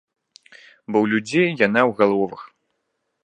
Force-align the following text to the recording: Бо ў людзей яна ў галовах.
Бо 0.91 0.97
ў 1.03 1.11
людзей 1.11 1.47
яна 1.67 1.81
ў 1.89 1.97
галовах. 1.99 2.41